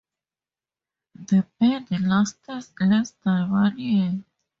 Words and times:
The 1.13 1.45
band 1.59 1.91
lasted 1.91 2.65
less 2.79 3.11
than 3.23 3.51
one 3.51 3.77
year. 3.77 4.23